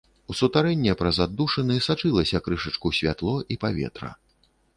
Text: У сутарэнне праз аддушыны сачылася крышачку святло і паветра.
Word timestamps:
У 0.33 0.35
сутарэнне 0.37 0.95
праз 1.01 1.19
аддушыны 1.25 1.75
сачылася 1.89 2.41
крышачку 2.47 2.93
святло 3.01 3.37
і 3.55 3.61
паветра. 3.67 4.11